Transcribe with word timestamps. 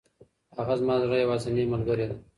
هغه 0.57 0.73
زما 0.81 0.95
د 0.99 1.03
زړه 1.07 1.17
یوازینۍ 1.19 1.63
ملګرې 1.73 2.05
ده. 2.09 2.15